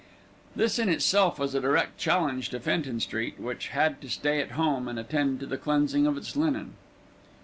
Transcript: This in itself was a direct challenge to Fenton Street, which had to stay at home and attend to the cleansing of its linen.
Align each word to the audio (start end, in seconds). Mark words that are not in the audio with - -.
This 0.55 0.79
in 0.79 0.89
itself 0.89 1.37
was 1.37 1.53
a 1.53 1.61
direct 1.61 1.99
challenge 1.99 2.49
to 2.49 2.59
Fenton 2.59 2.99
Street, 2.99 3.39
which 3.39 3.67
had 3.67 4.01
to 4.01 4.09
stay 4.09 4.41
at 4.41 4.53
home 4.53 4.87
and 4.87 4.97
attend 4.97 5.39
to 5.41 5.45
the 5.45 5.59
cleansing 5.59 6.07
of 6.07 6.17
its 6.17 6.35
linen. 6.35 6.73